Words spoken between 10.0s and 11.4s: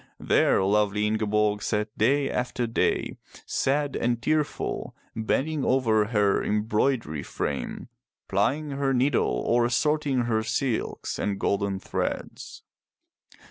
her silks and